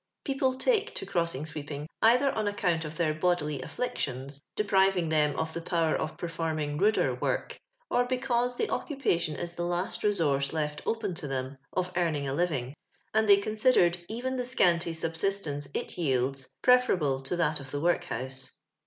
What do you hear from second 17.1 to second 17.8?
to tliat of the